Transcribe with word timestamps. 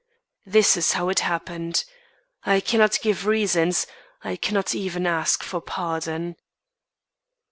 This 0.47 0.77
is 0.77 0.93
how 0.93 1.09
it 1.09 1.19
happened. 1.19 1.85
I 2.43 2.59
cannot 2.59 2.97
give 3.03 3.27
reasons; 3.27 3.85
I 4.23 4.35
cannot 4.35 4.73
even 4.73 5.05
ask 5.05 5.43
for 5.43 5.61
pardon. 5.61 6.37